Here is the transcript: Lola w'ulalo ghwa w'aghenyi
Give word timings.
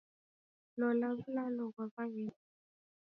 Lola 0.79 1.07
w'ulalo 1.17 1.63
ghwa 1.73 1.85
w'aghenyi 1.93 2.35